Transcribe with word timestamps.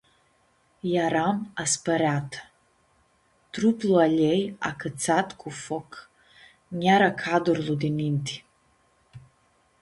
Earam 1.01 1.37
aspãreatã, 1.63 2.39
truplu 3.53 3.93
a 4.03 4.05
ljei 4.17 4.41
acãtsat 4.69 5.27
cu 5.39 5.49
foc, 5.65 5.89
nj-eara 6.75 7.09
cadurlu 7.21 7.75
di 7.81 7.89
ninti. 7.99 8.35